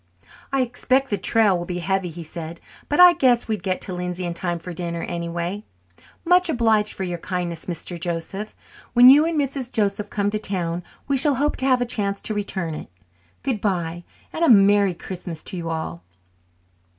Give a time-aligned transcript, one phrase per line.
[0.51, 2.59] "I expect the trail will be heavy," he said,
[2.89, 5.63] "but I guess we'd get to Lindsay in time for dinner, anyway.
[6.25, 7.99] Much obliged for your kindness, Mr.
[7.99, 8.55] Joseph.
[8.93, 9.71] When you and Mrs.
[9.71, 12.89] Joseph come to town we shall hope to have a chance to return it.
[13.43, 14.03] Good bye
[14.33, 16.03] and a merry Christmas to you all."